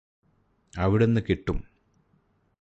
അവിടുന്ന് 0.73 1.21
കിട്ടും 1.29 1.59